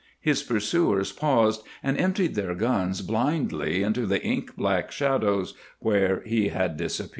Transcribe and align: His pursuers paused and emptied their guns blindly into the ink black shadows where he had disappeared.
His 0.19 0.41
pursuers 0.41 1.11
paused 1.11 1.61
and 1.83 1.95
emptied 1.95 2.33
their 2.33 2.55
guns 2.55 3.03
blindly 3.03 3.83
into 3.83 4.07
the 4.07 4.19
ink 4.23 4.55
black 4.55 4.91
shadows 4.91 5.53
where 5.77 6.21
he 6.21 6.47
had 6.47 6.75
disappeared. 6.77 7.09